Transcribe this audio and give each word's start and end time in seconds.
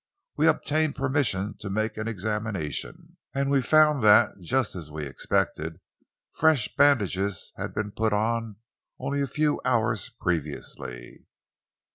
We 0.35 0.47
obtained 0.47 0.95
permission 0.95 1.53
to 1.59 1.69
make 1.69 1.95
an 1.95 2.07
examination, 2.07 3.17
and 3.35 3.51
we 3.51 3.61
found 3.61 4.03
that, 4.03 4.29
just 4.41 4.75
as 4.75 4.89
we 4.89 5.05
expected, 5.05 5.79
fresh 6.31 6.75
bandages 6.75 7.53
had 7.55 7.75
been 7.75 7.91
put 7.91 8.11
on 8.11 8.55
only 8.97 9.21
a 9.21 9.27
few 9.27 9.61
hours 9.63 10.09
previously." 10.09 11.27